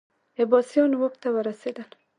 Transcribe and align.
عباسیان 0.41 0.91
واک 0.99 1.13
ته 1.21 1.27
ورسېدل 1.35 1.89